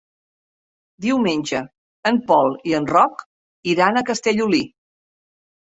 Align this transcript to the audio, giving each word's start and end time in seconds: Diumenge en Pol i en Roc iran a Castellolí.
Diumenge 1.05 1.61
en 2.11 2.17
Pol 2.33 2.51
i 2.71 2.75
en 2.81 2.89
Roc 2.95 3.23
iran 3.77 4.03
a 4.03 4.07
Castellolí. 4.11 4.67